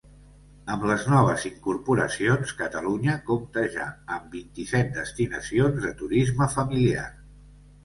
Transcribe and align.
Amb 0.75 0.85
les 0.91 1.03
noves 1.09 1.43
incorporacions, 1.49 2.53
Catalunya 2.63 3.19
compta 3.29 3.67
ja 3.77 3.87
amb 4.17 4.35
vint-i-set 4.39 4.91
destinacions 4.99 5.81
de 5.87 5.95
turisme 6.03 6.51
familiar. 6.59 7.09